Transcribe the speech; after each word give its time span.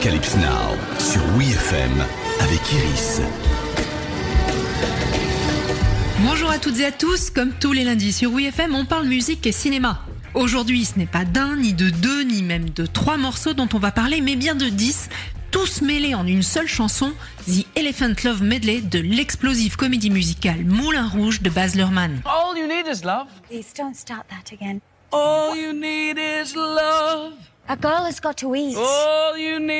Apocalypse 0.00 0.36
Now 0.36 0.98
sur 0.98 1.20
WeFM 1.36 1.92
avec 2.40 2.72
Iris. 2.72 3.20
Bonjour 6.20 6.48
à 6.48 6.58
toutes 6.58 6.80
et 6.80 6.86
à 6.86 6.90
tous, 6.90 7.28
comme 7.28 7.52
tous 7.52 7.72
les 7.72 7.84
lundis 7.84 8.14
sur 8.14 8.30
WeFM, 8.30 8.74
on 8.74 8.86
parle 8.86 9.08
musique 9.08 9.46
et 9.46 9.52
cinéma. 9.52 10.00
Aujourd'hui, 10.32 10.86
ce 10.86 10.98
n'est 10.98 11.04
pas 11.04 11.26
d'un, 11.26 11.56
ni 11.56 11.74
de 11.74 11.90
deux, 11.90 12.22
ni 12.22 12.42
même 12.42 12.70
de 12.70 12.86
trois 12.86 13.18
morceaux 13.18 13.52
dont 13.52 13.68
on 13.74 13.78
va 13.78 13.90
parler, 13.90 14.22
mais 14.22 14.36
bien 14.36 14.54
de 14.54 14.70
dix, 14.70 15.10
tous 15.50 15.82
mêlés 15.82 16.14
en 16.14 16.26
une 16.26 16.42
seule 16.42 16.68
chanson, 16.68 17.12
The 17.46 17.66
Elephant 17.76 18.14
Love 18.24 18.42
Medley 18.42 18.80
de 18.80 19.00
l'explosive 19.00 19.76
comédie 19.76 20.08
musicale 20.08 20.64
Moulin 20.64 21.08
Rouge 21.08 21.42
de 21.42 21.50
Baz 21.50 21.74
Luhrmann. 21.74 22.22
All 22.24 22.56
you 22.56 22.66
need 22.66 22.86
is 22.86 23.04
love. 23.04 23.26
Please 23.50 23.74
don't 23.76 23.94
start 23.94 24.24
that 24.30 24.50
again. 24.50 24.80
All 25.12 25.54
you 25.54 25.74
need 25.74 26.16
is 26.16 26.54
love. 26.56 27.34
A 27.70 27.76
girl 27.76 28.04
has 28.04 28.18
got 28.20 28.36
to 28.38 28.52
eat. 28.56 28.76
All 28.76 29.38
you 29.38 29.60
need 29.60 29.68
is 29.68 29.68
love. 29.68 29.68
She'll 29.68 29.78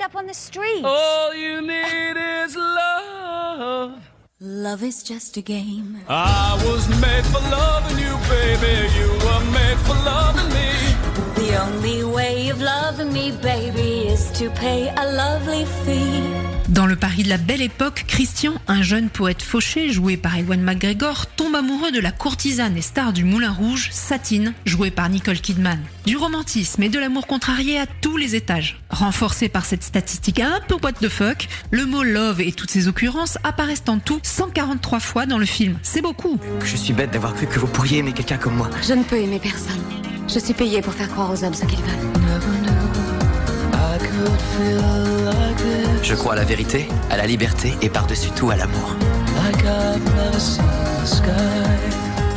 end 0.00 0.10
up 0.10 0.16
on 0.16 0.26
the 0.26 0.34
street. 0.34 0.84
All 0.84 1.34
you 1.34 1.60
need 1.60 2.16
is 2.16 2.56
love. 2.56 4.02
Love 4.40 4.82
is 4.82 5.02
just 5.02 5.36
a 5.36 5.42
game. 5.42 6.00
I 6.08 6.58
was 6.64 6.88
made 7.00 7.24
for 7.26 7.40
loving 7.50 7.98
you, 7.98 8.16
baby. 8.28 8.88
You 8.98 9.08
were 9.24 9.44
made 9.52 9.78
for 9.86 9.94
loving 10.04 10.48
me. 10.54 10.89
The 11.34 11.58
only 11.58 12.04
way 12.04 12.50
of 12.50 12.60
loving 12.60 13.12
me, 13.12 13.32
baby, 13.42 14.12
is 14.12 14.30
to 14.38 14.50
pay 14.50 14.88
a 14.96 15.04
lovely 15.04 15.64
fee. 15.84 16.50
Dans 16.68 16.86
le 16.86 16.94
Paris 16.94 17.24
de 17.24 17.28
la 17.28 17.36
belle 17.36 17.62
époque, 17.62 18.04
Christian, 18.06 18.54
un 18.68 18.82
jeune 18.82 19.08
poète 19.08 19.42
fauché 19.42 19.90
joué 19.90 20.16
par 20.16 20.36
Ewan 20.36 20.62
McGregor, 20.62 21.26
tombe 21.26 21.56
amoureux 21.56 21.90
de 21.90 21.98
la 21.98 22.12
courtisane 22.12 22.76
et 22.76 22.80
star 22.80 23.12
du 23.12 23.24
Moulin 23.24 23.50
Rouge, 23.50 23.88
Satine, 23.90 24.54
jouée 24.66 24.92
par 24.92 25.08
Nicole 25.08 25.40
Kidman. 25.40 25.80
Du 26.06 26.16
romantisme 26.16 26.80
et 26.84 26.88
de 26.88 27.00
l'amour 27.00 27.26
contrarié 27.26 27.80
à 27.80 27.86
tous 27.86 28.16
les 28.16 28.36
étages. 28.36 28.78
Renforcé 28.88 29.48
par 29.48 29.64
cette 29.64 29.82
statistique 29.82 30.38
un 30.38 30.60
peu 30.68 30.76
what 30.80 30.92
the 30.92 31.08
fuck, 31.08 31.48
le 31.72 31.86
mot 31.86 32.04
love 32.04 32.40
et 32.40 32.52
toutes 32.52 32.70
ses 32.70 32.86
occurrences 32.86 33.36
apparaissent 33.42 33.82
en 33.88 33.98
tout 33.98 34.20
143 34.22 35.00
fois 35.00 35.26
dans 35.26 35.38
le 35.38 35.46
film. 35.46 35.76
C'est 35.82 36.02
beaucoup. 36.02 36.38
Je 36.64 36.76
suis 36.76 36.92
bête 36.92 37.10
d'avoir 37.10 37.34
cru 37.34 37.48
que 37.48 37.58
vous 37.58 37.66
pourriez 37.66 37.98
aimer 37.98 38.12
quelqu'un 38.12 38.38
comme 38.38 38.54
moi. 38.54 38.70
Je 38.86 38.94
ne 38.94 39.02
peux 39.02 39.16
aimer 39.16 39.40
personne. 39.40 39.80
Je 40.32 40.38
suis 40.38 40.54
payée 40.54 40.80
pour 40.80 40.94
faire 40.94 41.08
croire 41.08 41.28
aux 41.32 41.42
hommes 41.42 41.54
ce 41.54 41.64
qu'ils 41.64 41.80
veulent. 41.80 42.08
Je 46.04 46.14
crois 46.14 46.34
à 46.34 46.36
la 46.36 46.44
vérité, 46.44 46.86
à 47.10 47.16
la 47.16 47.26
liberté 47.26 47.72
et 47.82 47.88
par-dessus 47.88 48.30
tout 48.36 48.48
à 48.50 48.56
l'amour. 48.56 48.94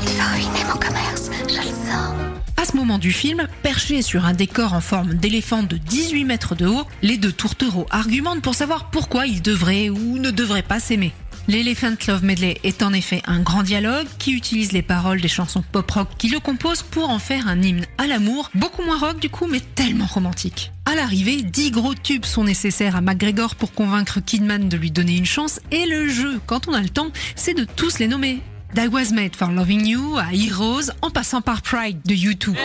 Il 0.02 0.18
va 0.18 0.26
ruiner 0.34 0.64
mon 0.68 0.80
commerce, 0.80 1.30
je 1.48 1.58
le 1.58 1.62
sens. 1.62 2.16
À 2.58 2.66
ce 2.66 2.76
moment 2.76 2.98
du 2.98 3.12
film, 3.12 3.48
perché 3.62 4.02
sur 4.02 4.26
un 4.26 4.34
décor 4.34 4.74
en 4.74 4.82
forme 4.82 5.14
d'éléphant 5.14 5.62
de 5.62 5.78
18 5.78 6.26
mètres 6.26 6.56
de 6.56 6.66
haut, 6.66 6.88
les 7.04 7.18
deux 7.18 7.32
tourtereaux 7.32 7.86
argumentent 7.92 8.42
pour 8.42 8.56
savoir 8.56 8.90
pourquoi 8.90 9.28
ils 9.28 9.44
devraient 9.44 9.90
ou 9.90 10.18
ne 10.18 10.32
devraient 10.32 10.64
pas 10.64 10.80
s'aimer. 10.80 11.14
L'Elephant 11.50 11.96
Love 12.08 12.24
Medley 12.24 12.58
est 12.64 12.84
en 12.84 12.94
effet 12.94 13.22
un 13.26 13.42
grand 13.42 13.64
dialogue 13.64 14.08
qui 14.18 14.32
utilise 14.32 14.72
les 14.72 14.82
paroles 14.82 15.20
des 15.20 15.28
chansons 15.28 15.62
pop-rock 15.74 16.08
qui 16.18 16.30
le 16.30 16.40
composent 16.40 16.84
pour 16.84 17.10
en 17.10 17.20
faire 17.20 17.50
un 17.50 17.62
hymne 17.62 17.86
à 17.98 18.08
l'amour, 18.08 18.50
beaucoup 18.56 18.82
moins 18.82 18.98
rock 18.98 19.20
du 19.20 19.30
coup, 19.30 19.48
mais 19.48 19.60
tellement 19.60 20.06
romantique. 20.06 20.72
À 20.86 20.96
l'arrivée, 20.96 21.42
10 21.42 21.72
gros 21.72 21.96
tubes 21.96 22.24
sont 22.24 22.46
nécessaires 22.46 22.96
à 22.96 23.02
McGregor 23.02 23.56
pour 23.56 23.74
convaincre 23.74 24.22
Kidman 24.22 24.70
de 24.70 24.78
lui 24.78 24.92
donner 24.92 25.18
une 25.18 25.26
chance, 25.26 25.60
et 25.72 25.86
le 25.86 26.08
jeu, 26.08 26.40
quand 26.46 26.70
on 26.70 26.74
a 26.74 26.82
le 26.82 26.90
temps, 26.90 27.12
c'est 27.36 27.54
de 27.54 27.66
tous 27.66 28.00
les 28.00 28.08
nommer. 28.08 28.40
I 28.78 28.88
Was 28.88 29.12
Made 29.14 29.36
for 29.36 29.50
Loving 29.50 29.86
You 29.86 30.18
à 30.18 30.34
Heroes, 30.34 30.92
en 31.02 31.10
passant 31.10 31.42
par 31.42 31.62
Pride 31.62 32.00
de 32.06 32.16
U2. 32.16 32.56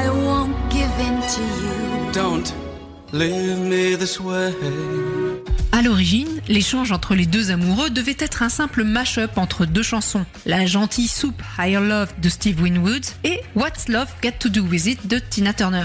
I 0.00 0.08
won't 0.08 0.56
give 0.70 0.90
in 0.98 1.20
to 1.20 1.42
you. 1.62 2.12
Don't 2.12 2.54
leave 3.12 3.58
me 3.58 3.96
this 3.96 4.18
way. 4.18 4.52
À 5.72 5.82
l'origine, 5.82 6.40
l'échange 6.48 6.90
entre 6.90 7.14
les 7.14 7.26
deux 7.26 7.50
amoureux 7.50 7.90
devait 7.90 8.16
être 8.18 8.42
un 8.42 8.48
simple 8.48 8.82
mash-up 8.82 9.36
entre 9.36 9.66
deux 9.66 9.82
chansons, 9.82 10.24
la 10.46 10.64
gentille 10.66 11.06
soupe 11.06 11.42
Higher 11.58 11.80
Love 11.80 12.12
de 12.20 12.28
Steve 12.28 12.60
Winwood 12.62 13.04
et 13.24 13.40
What's 13.54 13.88
Love 13.88 14.08
Got 14.22 14.32
to 14.40 14.48
Do 14.48 14.62
With 14.62 14.86
It 14.86 15.06
de 15.06 15.18
Tina 15.18 15.52
Turner. 15.52 15.84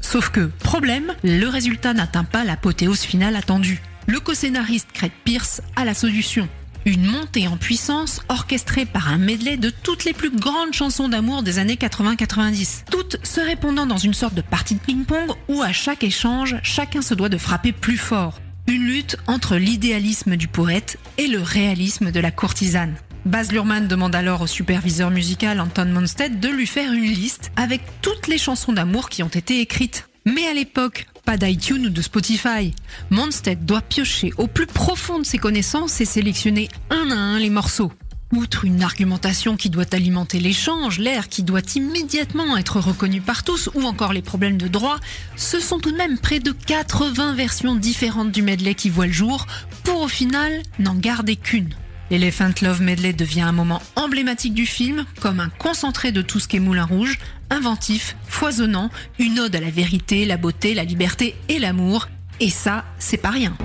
Sauf 0.00 0.30
que, 0.30 0.50
problème, 0.60 1.14
le 1.22 1.46
résultat 1.46 1.94
n'atteint 1.94 2.24
pas 2.24 2.44
l'apothéose 2.44 3.00
finale 3.00 3.36
attendue. 3.36 3.82
Le 4.06 4.20
co-scénariste 4.20 4.88
Craig 4.92 5.12
Pierce 5.24 5.62
a 5.76 5.84
la 5.84 5.94
solution. 5.94 6.48
Une 6.86 7.06
montée 7.06 7.48
en 7.48 7.56
puissance 7.56 8.20
orchestrée 8.28 8.84
par 8.84 9.08
un 9.08 9.16
medley 9.16 9.56
de 9.56 9.70
toutes 9.70 10.04
les 10.04 10.12
plus 10.12 10.30
grandes 10.30 10.74
chansons 10.74 11.08
d'amour 11.08 11.42
des 11.42 11.58
années 11.58 11.76
80-90. 11.76 12.84
Toutes 12.90 13.16
se 13.24 13.40
répondant 13.40 13.86
dans 13.86 13.96
une 13.96 14.12
sorte 14.12 14.34
de 14.34 14.42
partie 14.42 14.74
de 14.74 14.80
ping-pong 14.80 15.30
où 15.48 15.62
à 15.62 15.72
chaque 15.72 16.04
échange, 16.04 16.56
chacun 16.62 17.00
se 17.00 17.14
doit 17.14 17.30
de 17.30 17.38
frapper 17.38 17.72
plus 17.72 17.96
fort. 17.96 18.38
Une 18.66 18.84
lutte 18.84 19.16
entre 19.26 19.56
l'idéalisme 19.56 20.36
du 20.36 20.46
poète 20.46 20.98
et 21.16 21.26
le 21.26 21.40
réalisme 21.40 22.10
de 22.10 22.20
la 22.20 22.30
courtisane. 22.30 22.96
Baz 23.24 23.50
Luhrmann 23.50 23.88
demande 23.88 24.14
alors 24.14 24.42
au 24.42 24.46
superviseur 24.46 25.10
musical 25.10 25.60
Anton 25.60 25.86
Monstead 25.86 26.38
de 26.38 26.48
lui 26.50 26.66
faire 26.66 26.92
une 26.92 27.04
liste 27.04 27.50
avec 27.56 27.80
toutes 28.02 28.26
les 28.26 28.36
chansons 28.36 28.74
d'amour 28.74 29.08
qui 29.08 29.22
ont 29.22 29.28
été 29.28 29.60
écrites. 29.60 30.06
Mais 30.26 30.46
à 30.46 30.54
l'époque, 30.54 31.06
pas 31.24 31.36
d'iTunes 31.36 31.86
ou 31.86 31.90
de 31.90 32.02
Spotify. 32.02 32.74
Monstead 33.10 33.64
doit 33.64 33.82
piocher 33.82 34.32
au 34.38 34.46
plus 34.46 34.66
profond 34.66 35.18
de 35.18 35.24
ses 35.24 35.38
connaissances 35.38 36.00
et 36.00 36.04
sélectionner 36.04 36.68
un 36.90 37.10
à 37.10 37.14
un 37.14 37.38
les 37.38 37.50
morceaux. 37.50 37.92
Outre 38.32 38.64
une 38.64 38.82
argumentation 38.82 39.56
qui 39.56 39.70
doit 39.70 39.94
alimenter 39.94 40.40
l'échange, 40.40 40.98
l'air 40.98 41.28
qui 41.28 41.42
doit 41.42 41.60
immédiatement 41.76 42.56
être 42.56 42.80
reconnu 42.80 43.20
par 43.20 43.44
tous, 43.44 43.68
ou 43.74 43.82
encore 43.84 44.12
les 44.12 44.22
problèmes 44.22 44.56
de 44.56 44.66
droit, 44.66 44.98
ce 45.36 45.60
sont 45.60 45.78
tout 45.78 45.92
de 45.92 45.96
même 45.96 46.18
près 46.18 46.40
de 46.40 46.50
80 46.52 47.34
versions 47.34 47.74
différentes 47.74 48.32
du 48.32 48.42
medley 48.42 48.74
qui 48.74 48.90
voient 48.90 49.06
le 49.06 49.12
jour, 49.12 49.46
pour 49.84 50.00
au 50.00 50.08
final 50.08 50.62
n'en 50.78 50.94
garder 50.94 51.36
qu'une. 51.36 51.74
L'Elephant 52.10 52.50
Love 52.62 52.82
Medley 52.82 53.12
devient 53.12 53.42
un 53.42 53.52
moment 53.52 53.82
emblématique 53.96 54.54
du 54.54 54.66
film, 54.66 55.04
comme 55.20 55.40
un 55.40 55.48
concentré 55.48 56.12
de 56.12 56.22
tout 56.22 56.40
ce 56.40 56.48
qu'est 56.48 56.58
Moulin 56.60 56.84
Rouge, 56.84 57.18
inventif, 57.50 58.16
foisonnant, 58.26 58.90
une 59.18 59.38
ode 59.40 59.56
à 59.56 59.60
la 59.60 59.70
vérité, 59.70 60.24
la 60.24 60.36
beauté, 60.36 60.74
la 60.74 60.84
liberté 60.84 61.34
et 61.48 61.58
l'amour. 61.58 62.08
Et 62.40 62.50
ça, 62.50 62.84
c'est 62.98 63.16
pas 63.16 63.30
rien. 63.30 63.56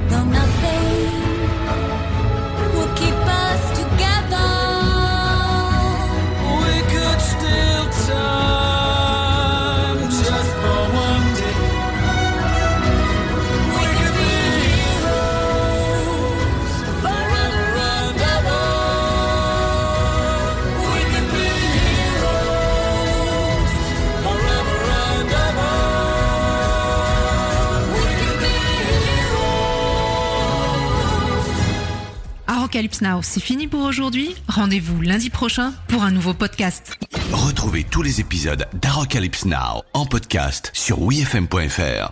Apocalypse 32.69 33.01
Now, 33.01 33.21
c'est 33.23 33.39
fini 33.39 33.67
pour 33.67 33.81
aujourd'hui. 33.81 34.35
Rendez-vous 34.47 35.01
lundi 35.01 35.31
prochain 35.31 35.73
pour 35.87 36.03
un 36.03 36.11
nouveau 36.11 36.35
podcast. 36.35 36.99
Retrouvez 37.31 37.83
tous 37.83 38.03
les 38.03 38.21
épisodes 38.21 38.67
d'Arocalypse 38.79 39.45
Now 39.45 39.81
en 39.95 40.05
podcast 40.05 40.69
sur 40.75 41.01
wefm.fr. 41.01 42.07